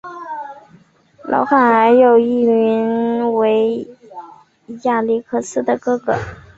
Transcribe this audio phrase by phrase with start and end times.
[1.21, 3.87] 翰劳还有一个名为
[4.85, 6.15] 亚历克斯的哥哥。